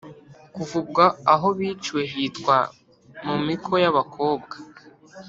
[0.53, 1.03] kuva ubwo
[1.33, 2.57] aho biciwe hitwa
[3.27, 4.55] "mu miko y'abakobwa”.